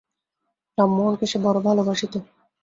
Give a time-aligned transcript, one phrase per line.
[0.77, 2.13] রামমোহনকে সে বড়ো ভালোবাসিত।